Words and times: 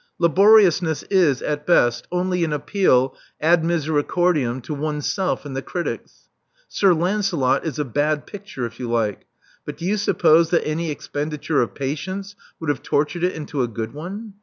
Laboriousness 0.17 1.03
is, 1.11 1.43
at 1.43 1.67
best, 1.67 2.07
only 2.11 2.43
an 2.43 2.51
appeal 2.51 3.15
ad 3.39 3.61
miseracordiam 3.63 4.59
to 4.63 4.73
oneself 4.73 5.45
and 5.45 5.55
the 5.55 5.61
critics. 5.61 6.27
*Sir 6.67 6.91
Lancelot' 6.91 7.63
is 7.67 7.77
a 7.77 7.85
bad 7.85 8.25
picture, 8.25 8.65
if 8.65 8.79
you 8.79 8.89
like; 8.89 9.27
but 9.63 9.77
do 9.77 9.85
you 9.85 9.97
suppose 9.97 10.49
that 10.49 10.65
any 10.65 10.89
expenditure 10.89 11.61
of 11.61 11.75
patience 11.75 12.35
would 12.59 12.69
have 12.69 12.81
tortured 12.81 13.23
it 13.23 13.35
into 13.35 13.61
a 13.61 13.67
good 13.67 13.93
one? 13.93 14.33